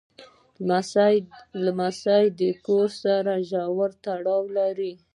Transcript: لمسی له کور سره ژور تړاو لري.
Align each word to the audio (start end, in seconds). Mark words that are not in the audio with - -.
لمسی 1.63 2.25
له 2.39 2.49
کور 2.67 2.87
سره 3.03 3.33
ژور 3.49 3.89
تړاو 4.03 4.43
لري. 4.57 4.93